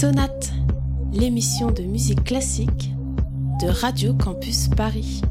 [0.00, 0.52] Sonate,
[1.12, 2.92] l'émission de musique classique
[3.60, 5.22] de Radio Campus Paris.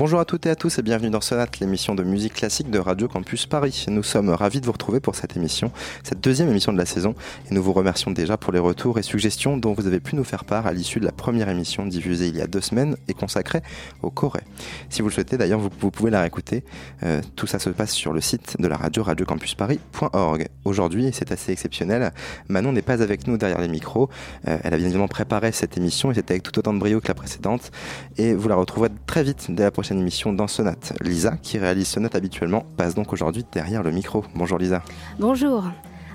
[0.00, 2.78] Bonjour à toutes et à tous et bienvenue dans Sonate, l'émission de musique classique de
[2.78, 3.84] Radio Campus Paris.
[3.88, 5.72] Nous sommes ravis de vous retrouver pour cette émission,
[6.04, 7.14] cette deuxième émission de la saison,
[7.50, 10.24] et nous vous remercions déjà pour les retours et suggestions dont vous avez pu nous
[10.24, 13.12] faire part à l'issue de la première émission diffusée il y a deux semaines et
[13.12, 13.60] consacrée
[14.00, 14.40] au Corée.
[14.88, 16.64] Si vous le souhaitez d'ailleurs, vous, pouvez la réécouter.
[17.02, 20.48] Euh, tout ça se passe sur le site de la radio radiocampusparis.org.
[20.64, 22.10] Aujourd'hui, c'est assez exceptionnel,
[22.48, 24.08] Manon n'est pas avec nous derrière les micros.
[24.48, 27.02] Euh, elle a bien évidemment préparé cette émission et c'était avec tout autant de brio
[27.02, 27.70] que la précédente,
[28.16, 30.92] et vous la retrouverez très vite dès la prochaine émission dans Sonate.
[31.00, 34.24] Lisa, qui réalise Sonate habituellement, passe donc aujourd'hui derrière le micro.
[34.34, 34.82] Bonjour Lisa.
[35.18, 35.64] Bonjour.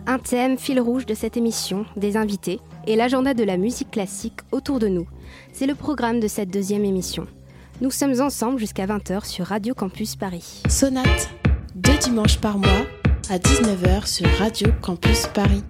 [0.08, 4.40] Un thème fil rouge de cette émission, des invités et l'agenda de la musique classique
[4.52, 5.08] autour de nous.
[5.52, 7.26] C'est le programme de cette deuxième émission.
[7.82, 10.62] Nous sommes ensemble jusqu'à 20h sur Radio Campus Paris.
[10.70, 11.30] Sonate,
[11.76, 12.86] deux dimanches par mois
[13.30, 15.64] à 19h sur Radio Campus Paris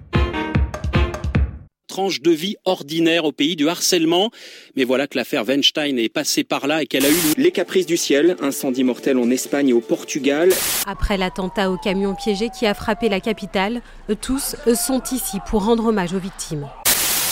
[1.88, 4.32] tranche de vie ordinaire au pays du harcèlement.
[4.76, 7.86] Mais voilà que l'affaire Weinstein est passée par là et qu'elle a eu les caprices
[7.86, 10.52] du ciel, incendie mortel en Espagne et au Portugal.
[10.86, 13.82] Après l'attentat au camion piégé qui a frappé la capitale,
[14.22, 16.68] tous sont ici pour rendre hommage aux victimes.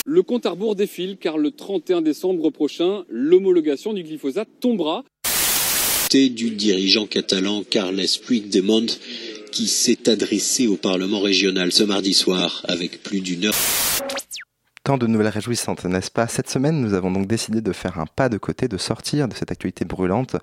[0.05, 5.05] Le compte à rebours défile car le 31 décembre prochain, l'homologation du glyphosate tombera.
[6.11, 8.85] Du dirigeant catalan Carles Puigdemont
[9.51, 13.55] qui s'est adressé au Parlement régional ce mardi soir avec plus d'une heure.
[14.85, 16.27] Tant de nouvelles réjouissantes, n'est-ce pas?
[16.27, 19.33] Cette semaine, nous avons donc décidé de faire un pas de côté, de sortir de
[19.33, 20.35] cette actualité brûlante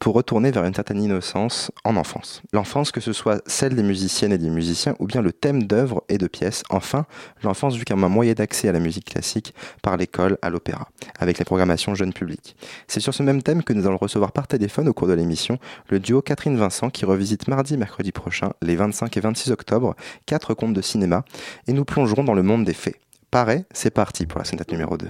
[0.00, 2.40] pour, retourner vers une certaine innocence en enfance.
[2.54, 6.02] L'enfance, que ce soit celle des musiciennes et des musiciens, ou bien le thème d'œuvres
[6.08, 6.62] et de pièces.
[6.70, 7.04] Enfin,
[7.42, 11.38] l'enfance vue comme un moyen d'accès à la musique classique par l'école à l'opéra, avec
[11.38, 12.56] les programmations jeunes publics.
[12.88, 15.58] C'est sur ce même thème que nous allons recevoir par téléphone au cours de l'émission
[15.90, 20.54] le duo Catherine Vincent qui revisite mardi mercredi prochain, les 25 et 26 octobre, quatre
[20.54, 21.26] contes de cinéma,
[21.66, 22.96] et nous plongerons dans le monde des fées.
[23.34, 25.08] Pareil, c'est parti pour la sonate numéro 2.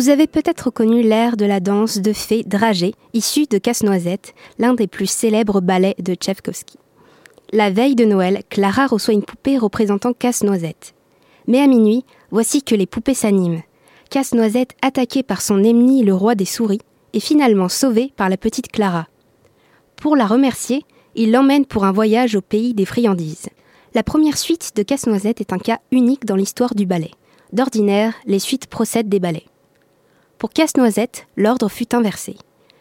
[0.00, 4.72] Vous avez peut-être reconnu l'air de la danse de fée dragée, issue de Casse-Noisette, l'un
[4.72, 6.78] des plus célèbres ballets de Tchaïkovski.
[7.52, 10.94] La veille de Noël, Clara reçoit une poupée représentant Casse-Noisette.
[11.48, 13.60] Mais à minuit, voici que les poupées s'animent.
[14.08, 16.80] Casse-Noisette, attaqué par son ennemi le roi des souris,
[17.12, 19.06] est finalement sauvé par la petite Clara.
[19.96, 20.82] Pour la remercier,
[21.14, 23.50] il l'emmène pour un voyage au pays des friandises.
[23.92, 27.10] La première suite de Casse-Noisette est un cas unique dans l'histoire du ballet.
[27.52, 29.49] D'ordinaire, les suites procèdent des ballets.
[30.40, 32.34] Pour Casse-Noisette, l'ordre fut inversé.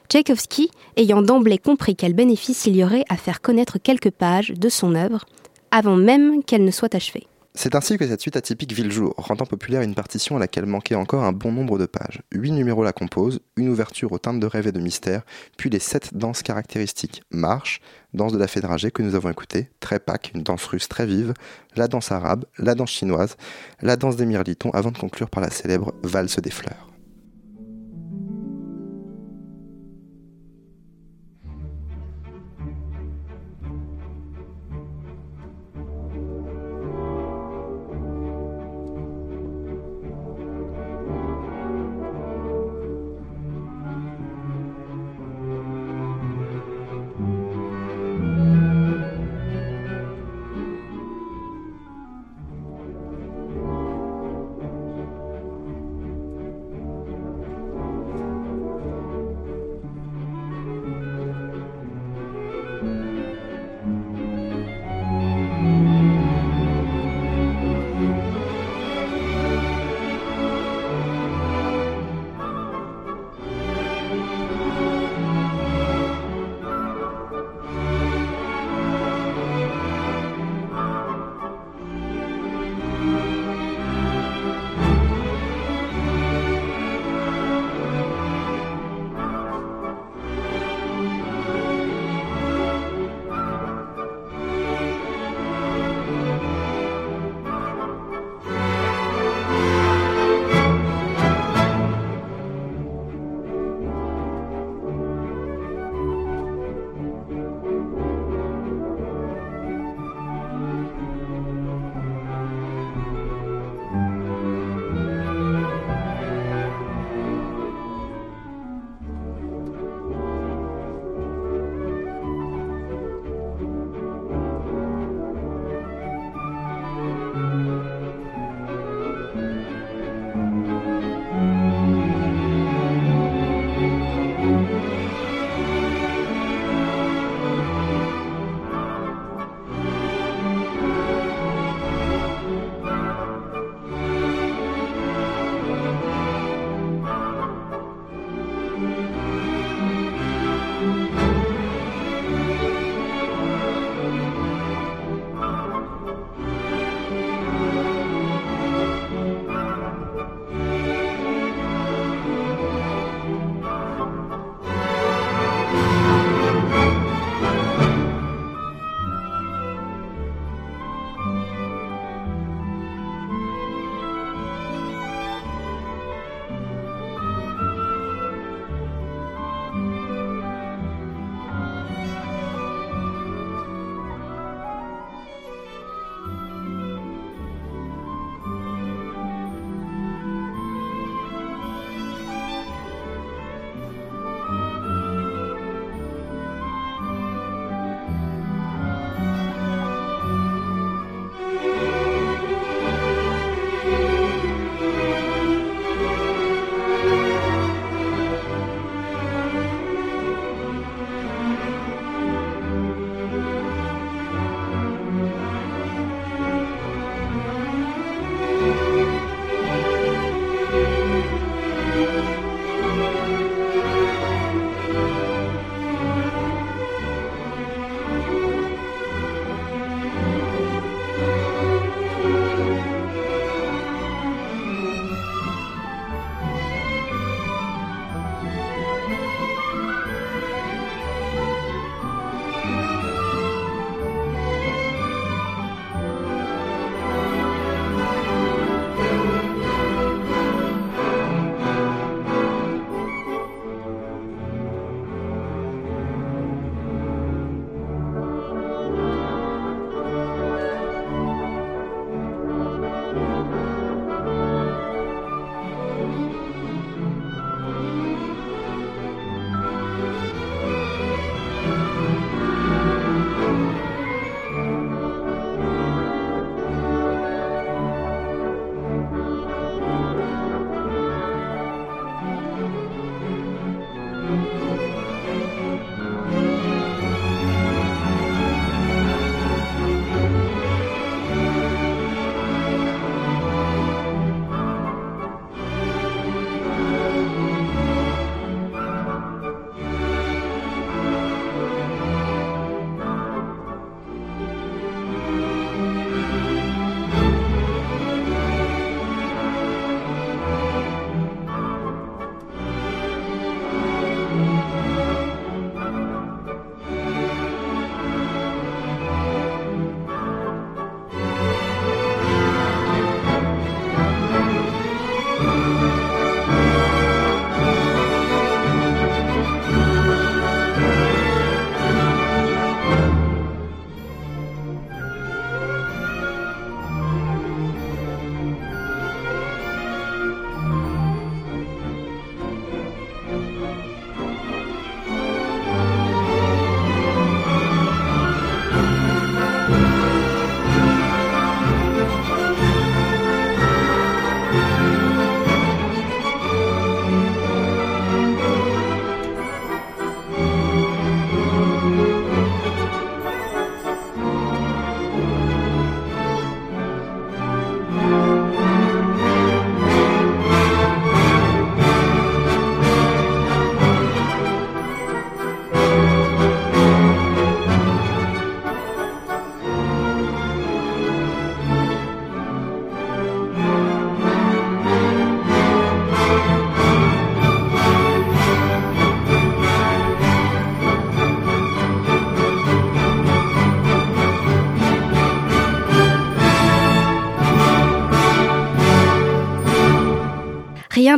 [0.07, 4.69] Tchaïkovski ayant d'emblée compris quel bénéfice il y aurait à faire connaître quelques pages de
[4.69, 5.25] son œuvre
[5.69, 7.27] avant même qu'elle ne soit achevée.
[7.55, 10.67] C'est ainsi que cette suite atypique vit le jour, rendant populaire une partition à laquelle
[10.67, 12.21] manquait encore un bon nombre de pages.
[12.31, 15.23] Huit numéros la composent, une ouverture aux teintes de rêve et de mystère,
[15.57, 17.23] puis les sept danses caractéristiques.
[17.29, 17.81] Marche,
[18.13, 21.33] danse de la fée dragée que nous avons écoutée, Trépac, une danse russe très vive,
[21.75, 23.35] la danse arabe, la danse chinoise,
[23.81, 26.88] la danse des mirlitons, avant de conclure par la célèbre valse des fleurs.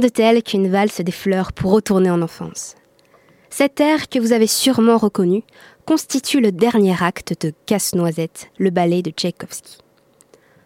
[0.01, 2.75] De tel qu'une valse des fleurs pour retourner en enfance.
[3.49, 5.43] Cet air que vous avez sûrement reconnu
[5.85, 9.77] constitue le dernier acte de Casse-Noisette, le ballet de Tchaïkovski.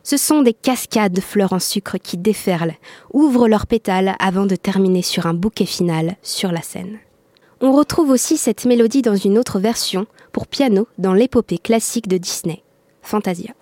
[0.04, 2.76] Ce sont des cascades de fleurs en sucre qui déferlent,
[3.12, 7.00] ouvrent leurs pétales avant de terminer sur un bouquet final sur la scène.
[7.60, 12.18] On retrouve aussi cette mélodie dans une autre version pour piano dans l'épopée classique de
[12.18, 12.62] Disney,
[13.02, 13.54] Fantasia.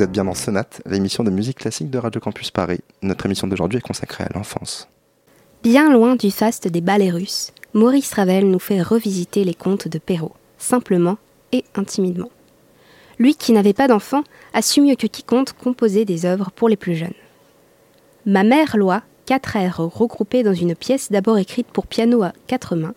[0.00, 2.80] Êtes bien dans Sonate, l'émission de musique classique de Radio Campus Paris.
[3.02, 4.88] Notre émission d'aujourd'hui est consacrée à l'enfance.
[5.62, 9.98] Bien loin du faste des ballets russes, Maurice Ravel nous fait revisiter les contes de
[9.98, 11.18] Perrault, simplement
[11.52, 12.30] et intimidement.
[13.18, 16.76] Lui qui n'avait pas d'enfant a su mieux que quiconque composer des œuvres pour les
[16.78, 17.12] plus jeunes.
[18.24, 22.74] Ma mère loi, quatre airs regroupés dans une pièce d'abord écrite pour piano à quatre
[22.74, 22.94] mains,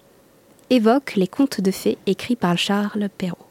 [0.69, 3.47] évoque les contes de fées écrits par Charles Perrault.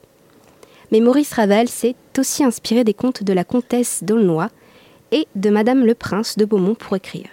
[0.93, 4.49] Mais Maurice Ravel s'est aussi inspiré des contes de la comtesse d'Aulnoy
[5.11, 7.29] et de Madame le Prince de Beaumont pour écrire.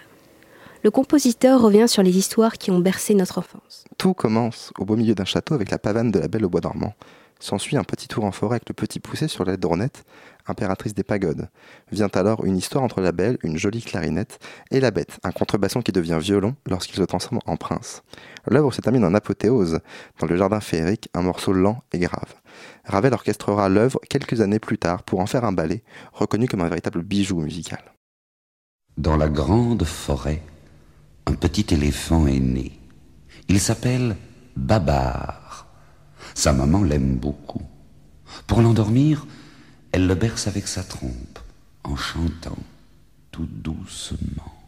[0.82, 3.84] Le compositeur revient sur les histoires qui ont bercé notre enfance.
[3.98, 6.62] Tout commence au beau milieu d'un château avec la pavane de la Belle au Bois
[6.62, 6.94] dormant.
[7.38, 10.04] S'ensuit un petit tour en forêt avec le petit poussé sur la drônette,
[10.46, 11.50] impératrice des pagodes.
[11.92, 14.38] Vient alors une histoire entre la belle, une jolie clarinette,
[14.70, 18.02] et la bête, un contrebasson qui devient violon lorsqu'ils se transforment en prince.
[18.46, 19.80] L'œuvre se termine en apothéose,
[20.18, 22.39] dans le jardin féerique, un morceau lent et grave.
[22.84, 26.68] Ravel orchestrera l'œuvre quelques années plus tard pour en faire un ballet, reconnu comme un
[26.68, 27.82] véritable bijou musical.
[28.96, 30.42] Dans la grande forêt,
[31.26, 32.78] un petit éléphant est né.
[33.48, 34.16] Il s'appelle
[34.56, 35.66] Babar.
[36.34, 37.62] Sa maman l'aime beaucoup.
[38.46, 39.26] Pour l'endormir,
[39.92, 41.38] elle le berce avec sa trompe,
[41.84, 42.58] en chantant
[43.30, 44.59] tout doucement.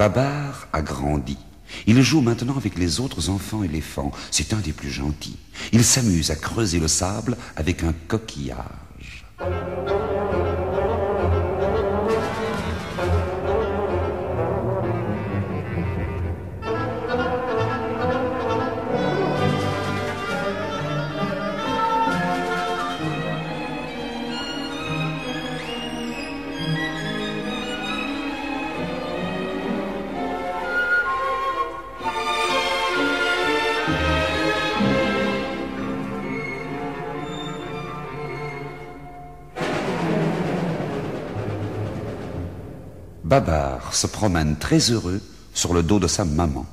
[0.00, 1.36] Babar a grandi.
[1.86, 4.12] Il joue maintenant avec les autres enfants éléphants.
[4.30, 5.36] C'est un des plus gentils.
[5.72, 8.89] Il s'amuse à creuser le sable avec un coquillage.
[43.30, 45.20] Babar se promène très heureux
[45.54, 46.66] sur le dos de sa maman.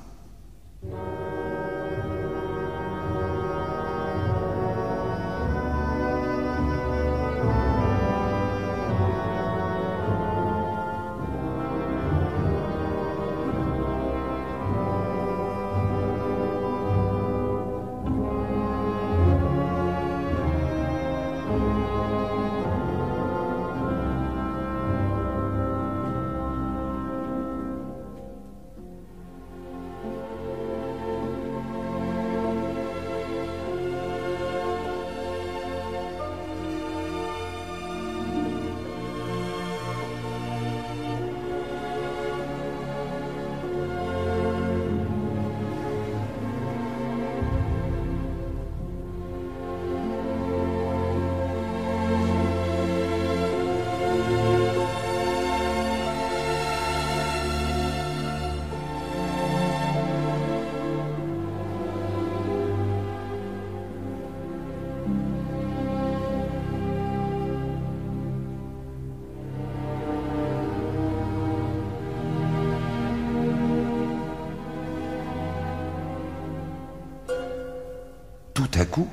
[78.79, 79.09] À coup,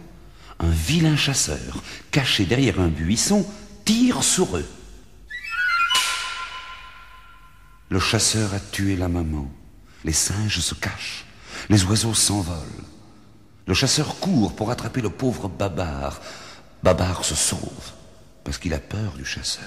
[0.60, 3.46] un vilain chasseur, caché derrière un buisson,
[3.84, 4.66] tire sur eux.
[7.90, 9.50] Le chasseur a tué la maman.
[10.04, 11.24] Les singes se cachent.
[11.68, 12.56] Les oiseaux s'envolent.
[13.66, 16.20] Le chasseur court pour attraper le pauvre Babar.
[16.82, 17.92] Babar se sauve
[18.42, 19.64] parce qu'il a peur du chasseur.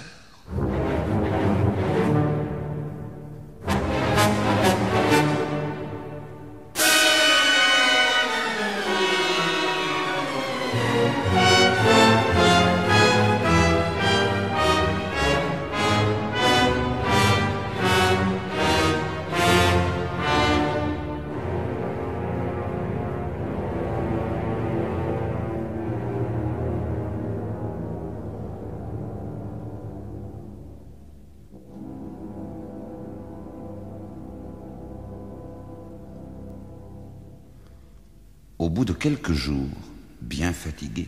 [40.22, 41.08] Bien fatigué,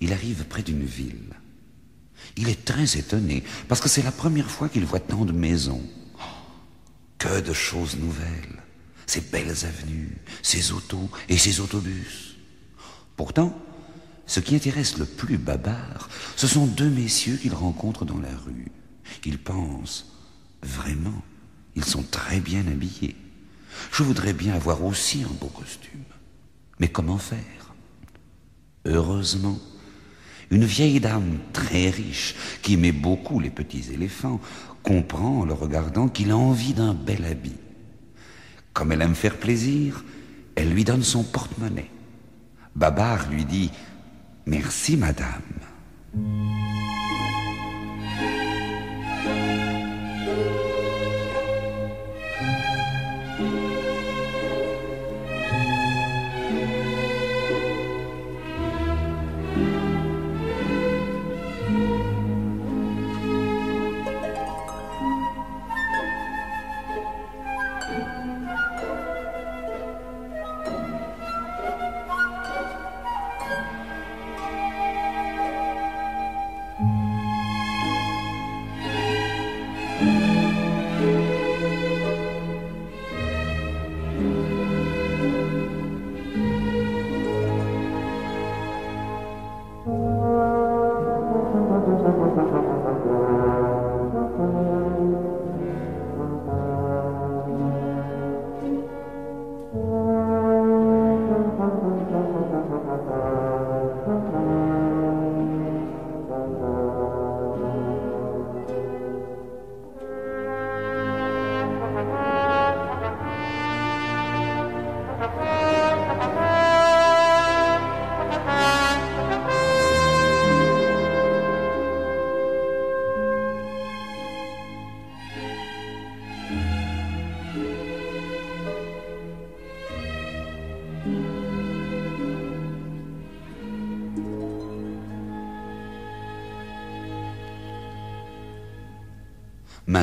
[0.00, 1.34] il arrive près d'une ville.
[2.36, 5.82] Il est très étonné parce que c'est la première fois qu'il voit tant de maisons.
[7.18, 8.62] Que de choses nouvelles,
[9.06, 12.36] ces belles avenues, ces autos et ces autobus.
[13.16, 13.56] Pourtant,
[14.26, 18.72] ce qui intéresse le plus Babar, ce sont deux messieurs qu'il rencontre dans la rue.
[19.24, 20.12] Il pense,
[20.62, 21.22] vraiment,
[21.76, 23.16] ils sont très bien habillés.
[23.92, 26.04] Je voudrais bien avoir aussi un beau costume.
[26.82, 27.38] Mais comment faire?
[28.86, 29.56] Heureusement,
[30.50, 34.40] une vieille dame très riche, qui aimait beaucoup les petits éléphants,
[34.82, 37.54] comprend en le regardant qu'il a envie d'un bel habit.
[38.72, 40.02] Comme elle aime faire plaisir,
[40.56, 41.88] elle lui donne son porte-monnaie.
[42.74, 43.70] Babar lui dit
[44.44, 45.40] Merci, madame.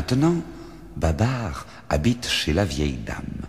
[0.09, 0.41] Maintenant,
[0.95, 3.45] Babar habite chez la vieille dame.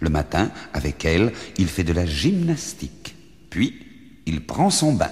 [0.00, 3.14] Le matin, avec elle, il fait de la gymnastique.
[3.50, 3.74] Puis,
[4.24, 5.10] il prend son bain.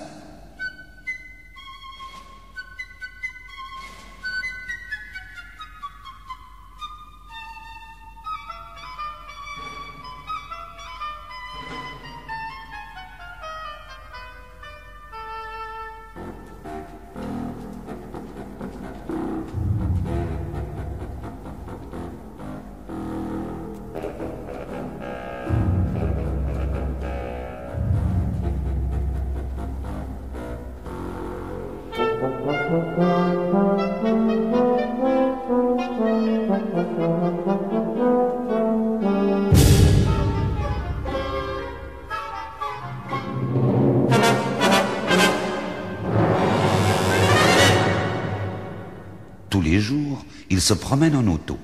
[50.67, 51.61] Se promène en auto.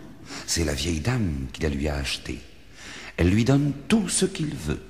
[0.46, 2.38] C'est la vieille dame qui la lui a acheté.
[3.16, 4.80] Elle lui donne tout ce qu'il veut.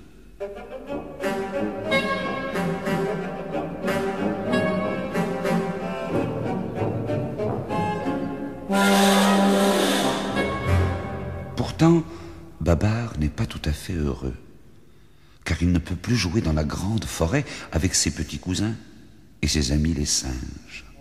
[11.56, 12.04] Pourtant,
[12.60, 14.36] Babar n'est pas tout à fait heureux,
[15.44, 18.74] car il ne peut plus jouer dans la grande forêt avec ses petits cousins
[19.40, 20.91] et ses amis les singes.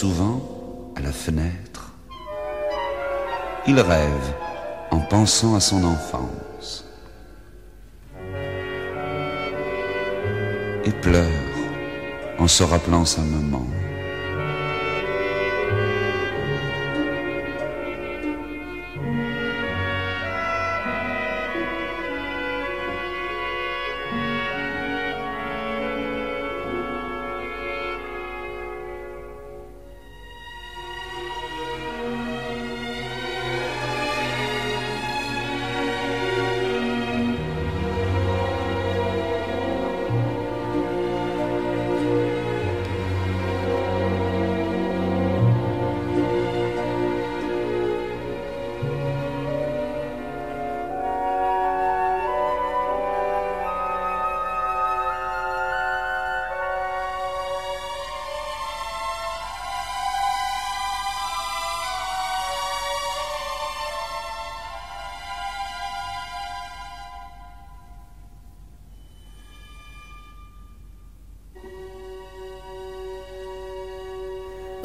[0.00, 0.40] Souvent,
[0.94, 1.92] à la fenêtre,
[3.66, 4.32] il rêve
[4.92, 6.84] en pensant à son enfance.
[10.84, 11.26] Et pleure
[12.38, 13.66] en se rappelant sa maman.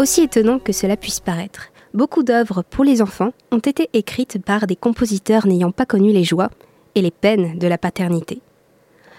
[0.03, 4.67] Aussi étonnant que cela puisse paraître, beaucoup d'œuvres pour les enfants ont été écrites par
[4.67, 6.49] des compositeurs n'ayant pas connu les joies
[6.93, 8.41] et les peines de la paternité.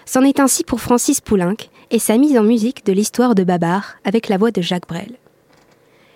[0.05, 1.55] C'en est ainsi pour Francis Poulenc
[1.89, 5.17] et sa mise en musique de l'histoire de Babar avec la voix de Jacques Brel.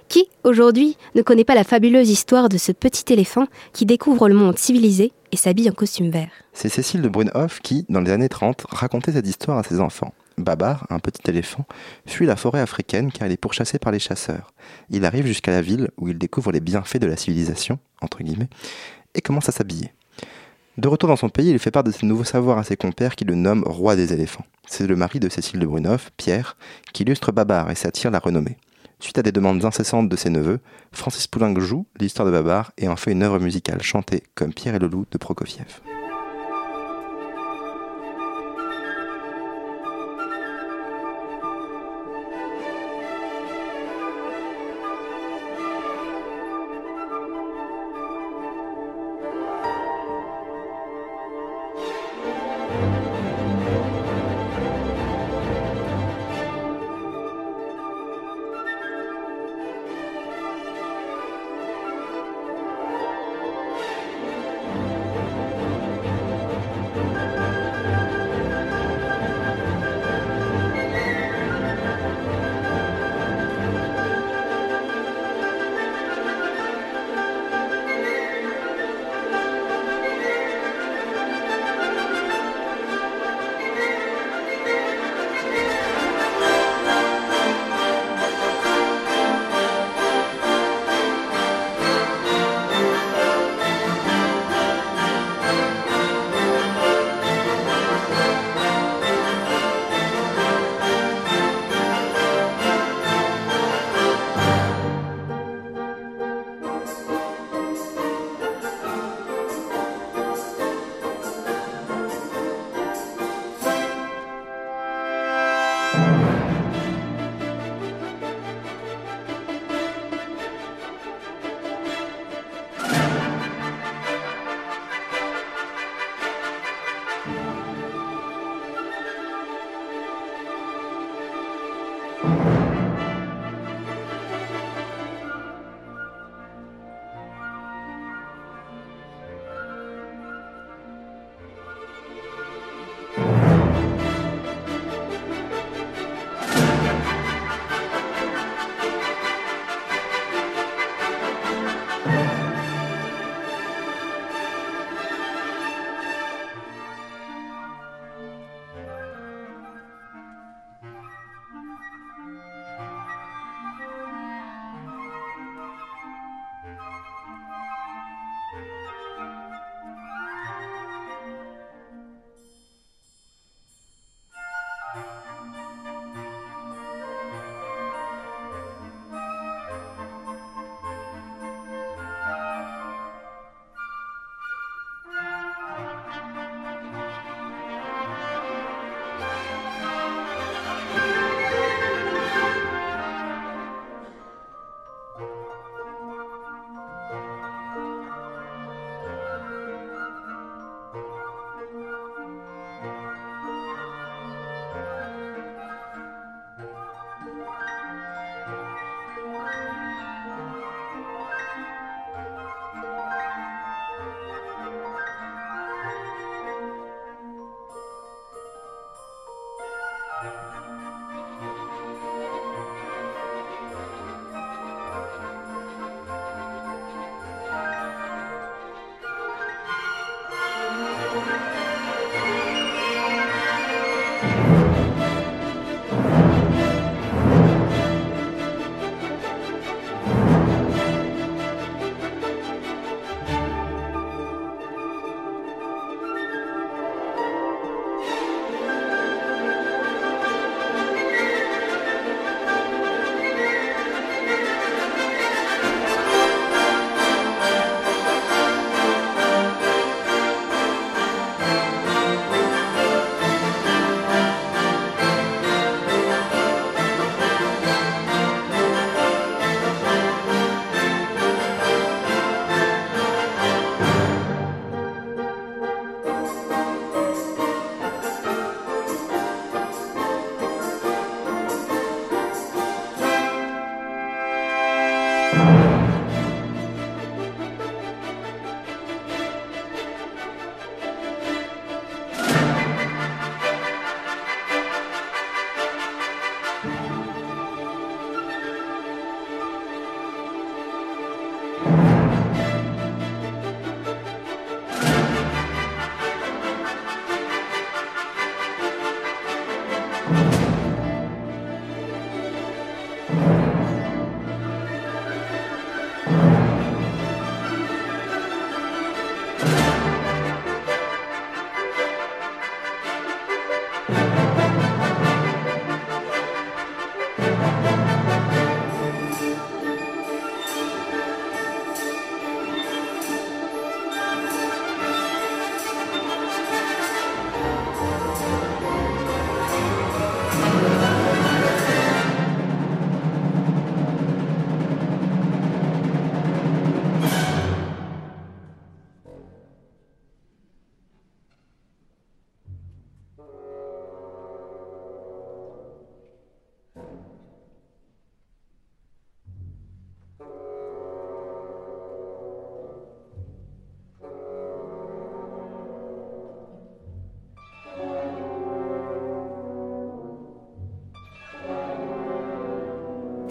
[0.07, 4.35] Qui, aujourd'hui, ne connaît pas la fabuleuse histoire de ce petit éléphant qui découvre le
[4.35, 6.29] monde civilisé et s'habille en costume vert?
[6.53, 10.13] C'est Cécile de Brunhoff qui, dans les années 30, racontait cette histoire à ses enfants.
[10.43, 11.65] Babar, un petit éléphant,
[12.05, 14.53] fuit la forêt africaine car il est pourchassé par les chasseurs.
[14.89, 18.49] Il arrive jusqu'à la ville où il découvre les bienfaits de la civilisation, entre guillemets,
[19.15, 19.93] et commence à s'habiller.
[20.77, 23.15] De retour dans son pays, il fait part de ses nouveaux savoirs à ses compères
[23.15, 24.45] qui le nomment roi des éléphants.
[24.65, 26.55] C'est le mari de Cécile de Brunhoff, Pierre,
[26.93, 28.57] qui illustre Babar et s'attire la renommée.
[29.01, 30.59] Suite à des demandes incessantes de ses neveux,
[30.91, 34.75] Francis Poulenc joue l'histoire de Babar et en fait une œuvre musicale chantée comme Pierre
[34.75, 35.81] et le loup de Prokofiev.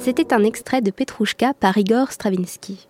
[0.08, 2.86] C'était un extrait de Petrouchka par Igor Stravinsky.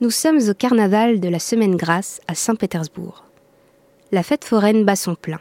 [0.00, 3.24] Nous sommes au carnaval de la Semaine Grasse à Saint-Pétersbourg.
[4.10, 5.40] La fête foraine bat son plein.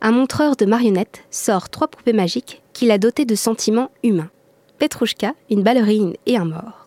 [0.00, 4.30] Un montreur de marionnettes sort trois poupées magiques qu'il a dotées de sentiments humains.
[4.78, 6.86] Petrouchka, une ballerine et un mort.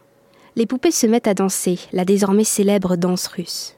[0.55, 3.75] Les poupées se mettent à danser la désormais célèbre danse russe.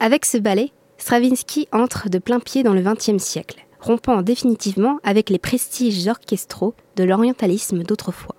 [0.00, 5.30] Avec ce ballet, Stravinsky entre de plein pied dans le XXe siècle, rompant définitivement avec
[5.30, 8.36] les prestiges orchestraux de l'orientalisme d'autrefois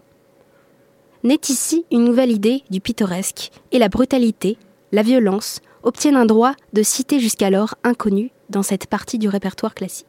[1.26, 4.58] naît ici une nouvelle idée du pittoresque, et la brutalité,
[4.92, 10.08] la violence, obtiennent un droit de cité jusqu'alors inconnu dans cette partie du répertoire classique.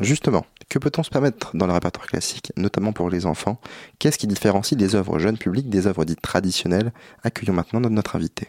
[0.00, 3.58] Justement, que peut-on se permettre dans le répertoire classique, notamment pour les enfants?
[3.98, 6.92] Qu'est-ce qui différencie les œuvres jeunes publics des œuvres dites traditionnelles?
[7.22, 8.48] Accueillons maintenant notre invité.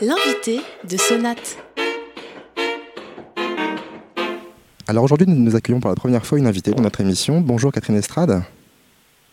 [0.00, 1.58] L'invité de Sonate.
[4.88, 7.40] Alors aujourd'hui, nous accueillons pour la première fois une invitée dans notre émission.
[7.40, 8.42] Bonjour Catherine Estrade.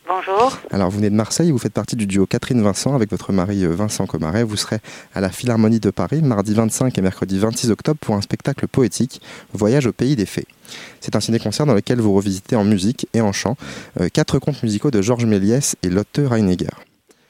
[0.07, 0.57] Bonjour.
[0.71, 3.65] Alors, vous venez de Marseille, vous faites partie du duo Catherine Vincent avec votre mari
[3.65, 4.43] euh, Vincent Comaret.
[4.43, 4.77] Vous serez
[5.13, 9.21] à la Philharmonie de Paris mardi 25 et mercredi 26 octobre pour un spectacle poétique,
[9.51, 10.47] Voyage au pays des fées.
[11.01, 13.57] C'est un ciné-concert dans lequel vous revisitez en musique et en chant
[13.99, 16.67] euh, quatre contes musicaux de Georges Méliès et Lotte Reinegger.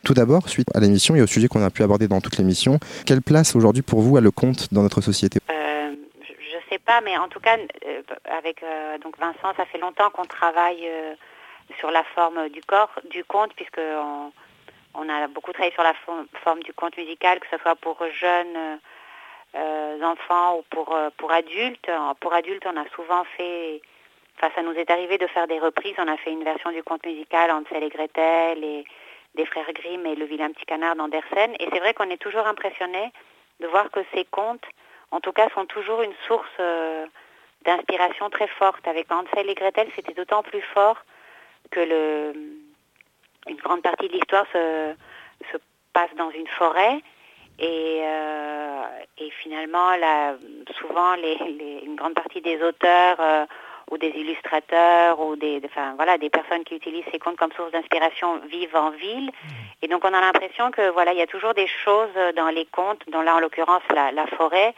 [0.03, 2.79] Tout d'abord, suite à l'émission et au sujet qu'on a pu aborder dans toute l'émission,
[3.07, 5.39] quelle place aujourd'hui pour vous a le conte dans notre société?
[5.49, 7.57] Euh, Je ne sais pas, mais en tout cas,
[8.37, 8.63] avec
[9.03, 10.87] donc Vincent, ça fait longtemps qu'on travaille
[11.79, 13.81] sur la forme du corps, du conte, puisque
[14.93, 15.93] on, a beaucoup travaillé sur la
[16.43, 18.79] forme, du conte musical, que ce soit pour jeunes
[19.55, 21.89] euh, enfants ou pour, euh, adultes.
[22.19, 23.81] Pour adultes, on a souvent fait,
[24.37, 25.95] enfin ça nous est arrivé de faire des reprises.
[25.97, 28.85] On a fait une version du conte musical Hansel et Gretel et
[29.35, 31.53] des frères Grimm et le vilain petit canard d'Andersen.
[31.59, 33.11] Et c'est vrai qu'on est toujours impressionné
[33.59, 34.65] de voir que ces contes,
[35.11, 37.05] en tout cas, sont toujours une source euh,
[37.63, 38.87] d'inspiration très forte.
[38.87, 40.97] Avec Hansel et Gretel, c'était d'autant plus fort
[41.71, 42.33] que le,
[43.47, 44.93] une grande partie de l'histoire se,
[45.51, 45.57] se,
[45.93, 47.01] passe dans une forêt
[47.57, 48.83] et, euh,
[49.17, 50.35] et finalement la,
[50.79, 53.45] souvent les, les, une grande partie des auteurs euh,
[53.89, 57.71] ou des illustrateurs ou des, enfin, voilà, des personnes qui utilisent ces contes comme source
[57.71, 59.27] d'inspiration vivent en ville.
[59.27, 59.49] Mmh.
[59.81, 62.65] Et donc on a l'impression que voilà, il y a toujours des choses dans les
[62.65, 64.75] contes, dont là en l'occurrence la, la, forêt,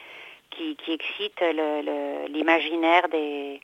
[0.52, 1.42] qui, qui excite
[2.30, 3.60] l'imaginaire des,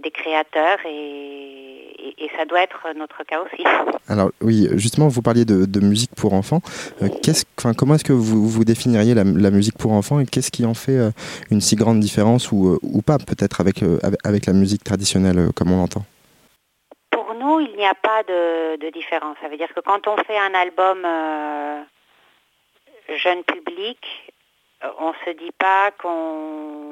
[0.00, 3.62] des créateurs et, et, ça doit être notre cas aussi.
[4.08, 6.60] Alors oui, justement, vous parliez de, de musique pour enfants.
[7.02, 10.26] Euh, qu'est-ce, enfin, comment est-ce que vous, vous définiriez la, la, musique pour enfants et
[10.26, 11.10] qu'est-ce qui en fait euh,
[11.50, 13.84] une si grande différence ou, euh, ou pas peut-être avec,
[14.24, 16.04] avec la musique traditionnelle comme on l'entend?
[17.10, 19.36] Pour nous, il n'y a pas de, de, différence.
[19.42, 21.06] Ça veut dire que quand on fait un album
[23.16, 23.98] jeune public,
[24.98, 26.89] on se dit pas qu'on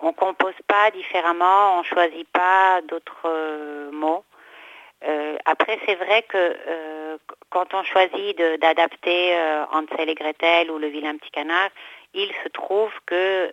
[0.00, 4.24] on compose pas différemment, on choisit pas d'autres euh, mots.
[5.04, 7.18] Euh, après, c'est vrai que euh,
[7.50, 9.36] quand on choisit d'adapter
[9.72, 11.70] Hansel et Gretel ou Le vilain petit canard,
[12.14, 13.50] il se trouve que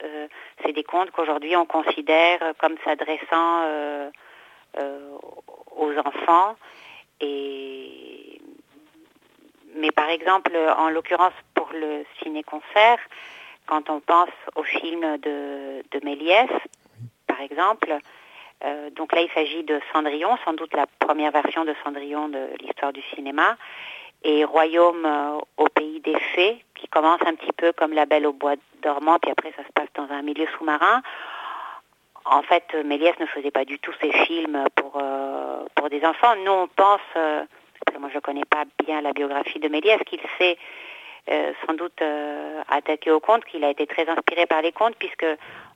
[0.64, 3.66] c'est des contes qu'aujourd'hui on considère comme s'adressant
[5.76, 6.56] aux enfants.
[9.76, 13.00] Mais par exemple, en l'occurrence pour le ciné-concert,
[13.66, 16.50] quand on pense au film de, Méliès,
[17.28, 17.98] par exemple,
[18.66, 22.50] euh, donc là il s'agit de Cendrillon, sans doute la première version de Cendrillon de
[22.60, 23.56] l'histoire du cinéma,
[24.24, 28.26] et Royaume euh, au pays des fées, qui commence un petit peu comme La Belle
[28.26, 31.02] au bois dormant, puis après ça se passe dans un milieu sous-marin.
[32.26, 35.02] en fait, Méliès ne faisait pas du tout ses films pour,
[35.76, 36.36] pour des enfants.
[36.44, 40.58] Nous, on pense, moi je ne connais pas bien la biographie de Méliès, qu'il s'est
[41.28, 42.02] sans doute
[42.68, 45.26] attaqué au conte, qu'il a été très inspiré par les contes, puisque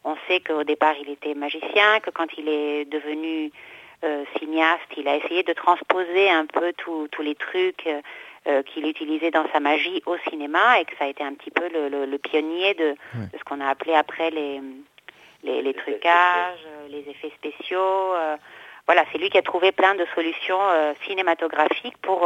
[0.03, 3.51] on sait qu'au départ il était magicien, que quand il est devenu
[4.37, 7.87] cinéaste, il a essayé de transposer un peu tous les trucs
[8.47, 11.51] euh, qu'il utilisait dans sa magie au cinéma et que ça a été un petit
[11.51, 12.95] peu le, pionnier de,
[13.37, 14.61] ce qu'on a appelé après les,
[15.43, 18.15] les, trucages, euh, les effets spéciaux.
[18.15, 18.37] Euh,
[18.85, 20.61] voilà, c'est lui qui a trouvé plein de solutions
[21.05, 22.25] cinématographiques pour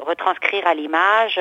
[0.00, 1.38] retranscrire à l'image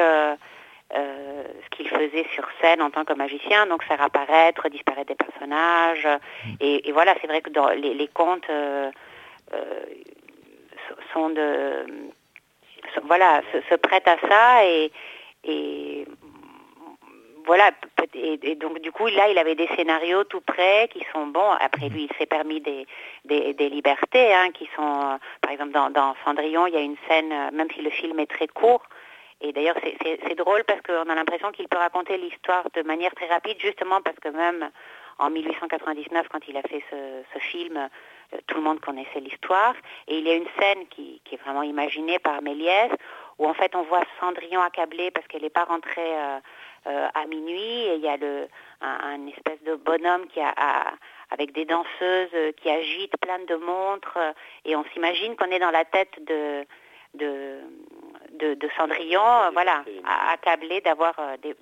[0.93, 6.07] ce qu'il faisait sur scène en tant que magicien, donc faire apparaître, disparaître des personnages.
[6.45, 6.49] Mm.
[6.59, 8.49] Et, voilà, c'est vrai que dans les, les contes
[11.13, 11.85] sont de
[13.03, 14.91] voilà, se, prête à ça et,
[15.43, 16.05] et
[17.45, 17.71] voilà,
[18.13, 21.51] et, donc du coup là il avait des scénarios tout prêts qui sont bons.
[21.59, 22.85] Après lui il s'est permis des,
[23.25, 27.33] des, libertés hein, qui sont, par exemple dans, dans, Cendrillon il y a une scène,
[27.53, 28.83] même si le film est très court,
[29.41, 33.27] et d'ailleurs c'est drôle parce qu'on a l'impression qu'il peut raconter l'histoire de manière très
[33.27, 34.69] rapide justement parce que même
[35.19, 37.89] en 1899 quand il a fait ce, ce film,
[38.33, 39.73] euh, tout le monde connaissait l'histoire.
[40.07, 42.91] Et il y a une scène qui, est vraiment imaginée par Méliès,
[43.37, 46.39] où en fait on voit Cendrillon accablée parce qu'elle n'est pas rentrée euh, euh,
[46.85, 48.47] à minuit, et il y a le,
[48.81, 50.53] un, espèce de bonhomme qui a,
[51.29, 54.17] avec des danseuses qui agitent plein de montres,
[54.65, 56.65] et on s'imagine qu'on est dans la tête de,
[57.13, 59.83] de, de, Cendrillon, voilà,
[60.31, 61.13] accablé d'avoir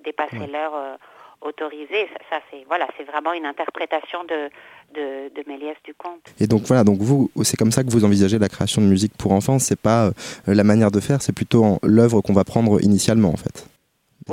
[0.02, 0.98] dépassé l'heure
[1.42, 2.08] autorisé.
[2.28, 4.50] Ça, c'est voilà, c'est vraiment une interprétation de,
[4.94, 6.34] de, Méliès du conte.
[6.38, 9.12] Et donc voilà, donc vous, c'est comme ça que vous envisagez la création de musique
[9.16, 9.58] pour enfants.
[9.58, 10.12] C'est pas euh,
[10.46, 13.69] la manière de faire, c'est plutôt l'œuvre qu'on va prendre initialement en fait.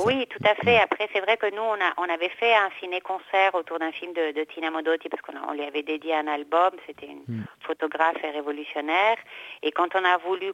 [0.05, 0.77] Oui, tout à fait.
[0.79, 4.13] Après, c'est vrai que nous, on, a, on avait fait un ciné-concert autour d'un film
[4.13, 6.71] de, Tina Modotti parce qu'on on lui avait dédié un album.
[6.85, 7.45] C'était une hmm.
[7.61, 9.17] photographe et révolutionnaire.
[9.63, 10.51] Et quand on a voulu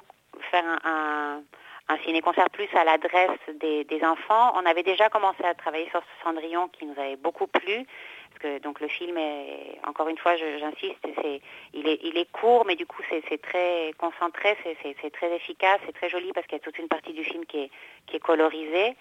[0.52, 1.41] faire un
[1.89, 4.54] un ciné-concert plus à l'adresse des, enfants.
[4.56, 7.86] On avait déjà commencé à travailler sur ce Cendrillon qui nous avait beaucoup plu.
[8.30, 11.41] Parce que donc le film est, encore une fois, j'insiste, c'est,
[11.74, 15.94] il est, il est court, mais du coup c'est, très concentré, c'est, très efficace, c'est
[15.94, 17.72] très joli parce qu'il y a toute une partie du film qui est,
[18.08, 18.96] qui est colorisée.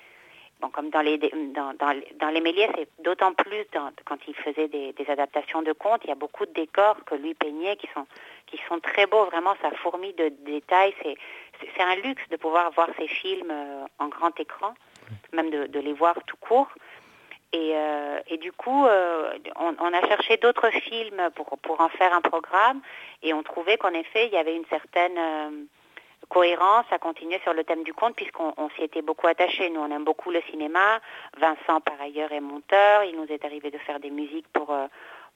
[0.62, 3.66] Bon, comme dans les dans, dans, les Méliès, c'est d'autant plus
[4.04, 7.34] quand il faisait des, adaptations de contes, il y a beaucoup de décors que lui
[7.34, 8.06] peignait qui sont
[8.46, 9.24] qui sont très beaux.
[9.24, 10.94] Vraiment, ça fourmille de détails.
[11.02, 11.16] C'est
[11.74, 14.74] c'est un luxe de pouvoir voir ces films euh, en grand écran,
[15.32, 16.68] même de, les voir tout court.
[17.52, 22.20] Et, euh, du coup, euh, on, a cherché d'autres films pour, pour en faire un
[22.20, 22.80] programme
[23.22, 25.68] et on trouvait qu'en effet, il y avait une certaine
[26.32, 29.68] cohérence à continuer sur le thème du conte puisqu'on s'y était beaucoup attaché.
[29.70, 31.00] Nous, on aime beaucoup le cinéma.
[31.36, 33.04] Vincent, par ailleurs, est monteur.
[33.04, 34.74] Il nous est arrivé de faire des musiques pour,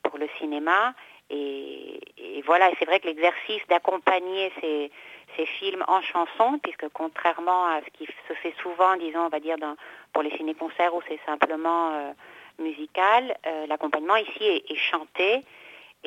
[0.03, 0.95] pour le cinéma.
[1.29, 4.91] Et, et voilà, c'est vrai que l'exercice d'accompagner ces,
[5.37, 9.41] ces films en chanson, puisque contrairement à ce qui se fait souvent, disons, on va
[9.41, 9.77] dire, dans,
[10.13, 12.13] pour les ciné-concerts où c'est simplement euh,
[12.59, 15.43] musical, euh, l'accompagnement ici est, chanté.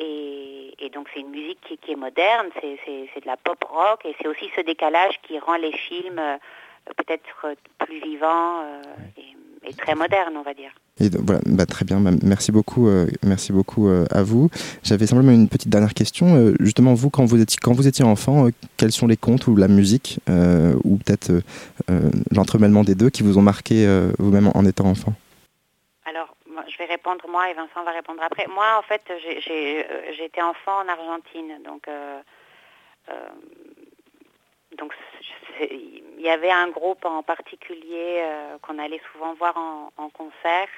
[0.00, 4.26] Et, donc c'est une musique qui, est moderne, c'est de la pop rock, et c'est
[4.26, 6.36] aussi ce décalage qui rend les films euh,
[6.96, 8.64] peut-être plus vivants
[9.66, 10.72] et très moderne, on va dire.
[11.00, 14.50] Et voilà, bah, très bien, bah, merci beaucoup, euh, merci beaucoup euh, à vous.
[14.82, 16.36] J'avais simplement une petite dernière question.
[16.36, 19.56] Euh, justement, vous, quand vous étiez, quand vous étiez enfant, quels sont les contes ou
[19.56, 20.20] la musique,
[20.84, 21.32] ou peut-être
[22.30, 23.86] l'entremêlement des deux, qui vous ont marqué
[24.18, 25.14] vous-même en étant enfant?
[26.80, 28.46] Vais répondre moi et Vincent va répondre après.
[28.48, 31.88] Moi, en fait, j'ai été enfant en Argentine, donc
[34.78, 34.92] donc
[35.60, 40.68] il y avait un groupe en particulier euh, qu'on allait souvent voir en, concert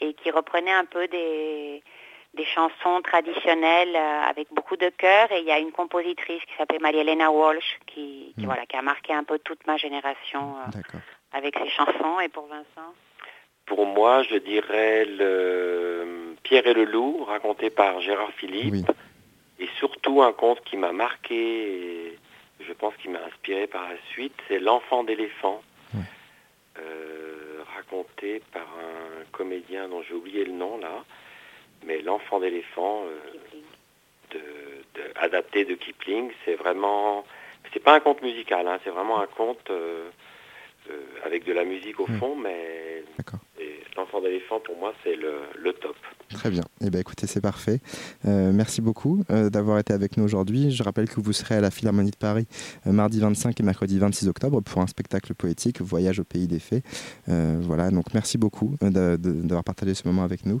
[0.00, 1.82] et qui reprenait un peu des,
[2.44, 5.30] chansons traditionnelles euh, avec beaucoup de cœur.
[5.32, 8.44] Et il y a une compositrice qui s'appelle Maria-Elena Walsh qui, hmm.
[8.44, 10.98] voilà, qui a marqué un peu toute ma génération euh,
[11.32, 12.20] avec ses chansons.
[12.20, 12.94] Et pour Vincent
[13.74, 18.86] Pour moi, je dirais le Pierre et le loup, raconté par Gérard Philippe.
[19.58, 22.18] Et surtout un conte qui m'a marqué
[22.60, 25.62] je pense qu'il m'a inspiré par la suite, c'est L'enfant d'éléphant,
[25.94, 31.02] euh, raconté par un comédien dont j'ai oublié le nom là,
[31.86, 33.04] mais L'enfant d'éléphant,
[34.34, 34.38] euh,
[35.16, 37.24] adapté de Kipling, c'est vraiment,
[37.72, 40.10] c'est pas un conte musical, hein, c'est vraiment un conte euh,
[41.24, 43.04] avec de la musique au fond, mais
[43.96, 45.96] l'enfant d'éléphant pour moi c'est le top.
[46.32, 46.62] Très bien.
[46.84, 47.80] Eh bien, écoutez, c'est parfait.
[48.26, 50.70] Euh, merci beaucoup euh, d'avoir été avec nous aujourd'hui.
[50.70, 52.46] Je rappelle que vous serez à la Philharmonie de Paris
[52.86, 56.58] euh, mardi 25 et mercredi 26 octobre pour un spectacle poétique, Voyage au pays des
[56.58, 56.82] fées.
[57.26, 60.60] voilà, donc merci beaucoup d'avoir partagé ce moment avec nous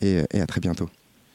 [0.00, 0.88] et, et à très bientôt.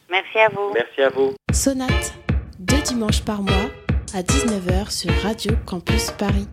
[0.09, 0.71] Merci à vous.
[0.73, 1.33] Merci à vous.
[1.51, 2.13] Sonate,
[2.59, 3.69] deux dimanches par mois
[4.13, 6.47] à 19h sur Radio Campus Paris.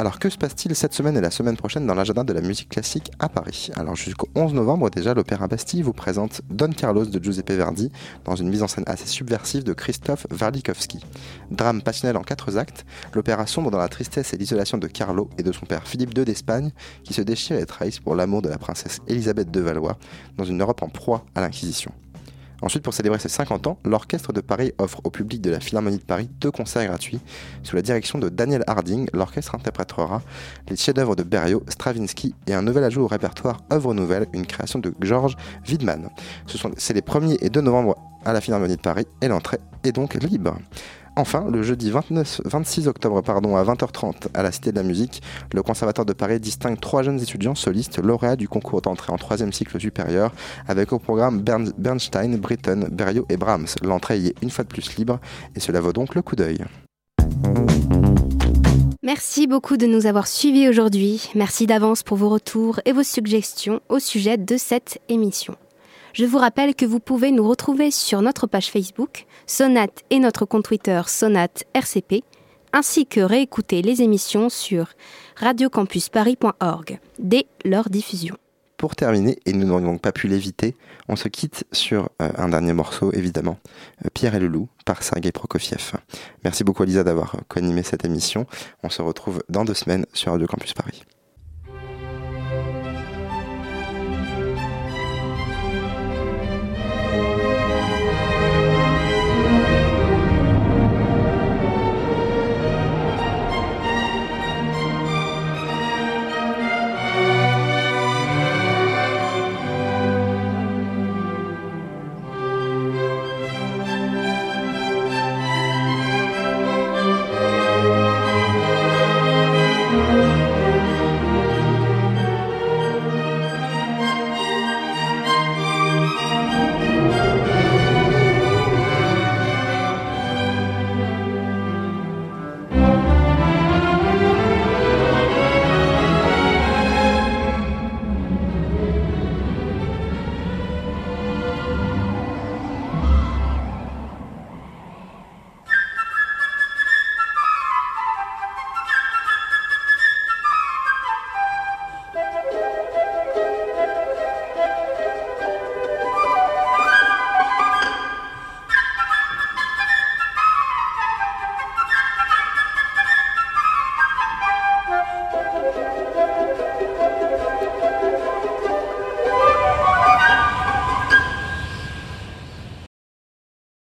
[0.00, 2.70] Alors que se passe-t-il cette semaine et la semaine prochaine dans l'agenda de la musique
[2.70, 3.68] classique à Paris?
[3.76, 7.92] Alors jusqu'au 11 novembre déjà, l'Opéra Bastille vous présente Don Carlos de Giuseppe Verdi
[8.24, 11.00] dans une mise en scène assez subversive de Christophe Warlikowski.
[11.50, 15.42] Drame passionnel en quatre actes, l'opéra sombre dans la tristesse et l'isolation de Carlo et
[15.42, 16.70] de son père Philippe II d'Espagne
[17.04, 19.98] qui se déchirent et trahissent pour l'amour de la princesse Élisabeth de Valois
[20.38, 21.92] dans une Europe en proie à l'Inquisition.
[22.62, 25.98] Ensuite, pour célébrer ses 50 ans, l'Orchestre de Paris offre au public de la Philharmonie
[25.98, 27.20] de Paris deux concerts gratuits.
[27.62, 30.22] Sous la direction de Daniel Harding, l'orchestre interprétera
[30.68, 34.78] les chefs-d'œuvre de Berlioz, Stravinsky et un nouvel ajout au répertoire Œuvre Nouvelle, une création
[34.78, 35.36] de Georges
[35.68, 36.10] Widman.
[36.76, 40.14] C'est les 1er et 2 novembre à la Philharmonie de Paris et l'entrée est donc
[40.14, 40.56] libre.
[41.20, 45.20] Enfin, le jeudi 29, 26 octobre pardon, à 20h30 à la Cité de la Musique,
[45.52, 49.52] le Conservatoire de Paris distingue trois jeunes étudiants solistes lauréats du concours d'entrée en troisième
[49.52, 50.32] cycle supérieur
[50.66, 51.42] avec au programme
[51.76, 53.66] Bernstein, Britten, Berriot et Brahms.
[53.82, 55.20] L'entrée y est une fois de plus libre
[55.54, 56.64] et cela vaut donc le coup d'œil.
[59.02, 61.28] Merci beaucoup de nous avoir suivis aujourd'hui.
[61.34, 65.54] Merci d'avance pour vos retours et vos suggestions au sujet de cette émission.
[66.12, 70.44] Je vous rappelle que vous pouvez nous retrouver sur notre page Facebook, Sonate et notre
[70.44, 72.24] compte Twitter Sonate RCP,
[72.72, 74.88] ainsi que réécouter les émissions sur
[75.36, 78.36] radiocampusparis.org dès leur diffusion.
[78.76, 80.74] Pour terminer, et nous n'aurions pas pu l'éviter,
[81.08, 83.58] on se quitte sur euh, un dernier morceau, évidemment,
[84.04, 85.92] euh, Pierre et le loup par Sergei Prokofiev.
[86.44, 88.46] Merci beaucoup Elisa d'avoir co-animé cette émission.
[88.82, 91.02] On se retrouve dans deux semaines sur Radio Campus Paris.